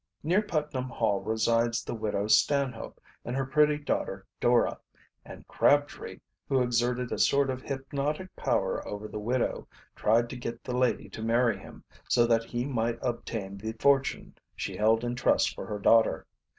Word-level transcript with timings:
Near 0.23 0.41
Putnam 0.41 0.89
Hall 0.89 1.19
resides 1.21 1.83
the 1.83 1.93
widow 1.93 2.25
Stanhope 2.25 2.99
and 3.23 3.35
her 3.35 3.45
pretty 3.45 3.77
daughter 3.77 4.25
Dora, 4.39 4.79
and 5.23 5.47
Crabtree, 5.47 6.19
who 6.49 6.59
exerted 6.63 7.11
a 7.11 7.19
sort 7.19 7.51
of 7.51 7.61
hypnotic 7.61 8.35
power 8.35 8.83
over 8.87 9.07
the 9.07 9.19
widow, 9.19 9.67
tried 9.95 10.27
to 10.31 10.35
get 10.37 10.63
the 10.63 10.75
lady 10.75 11.07
to 11.09 11.21
marry 11.21 11.59
him, 11.59 11.83
so 12.09 12.25
that 12.25 12.45
he 12.45 12.65
might 12.65 12.97
obtain 13.03 13.59
the 13.59 13.73
fortune 13.73 14.35
she 14.55 14.75
held 14.75 15.03
in 15.03 15.13
trust 15.13 15.53
for 15.53 15.67
her 15.67 15.77
daughter. 15.77 16.25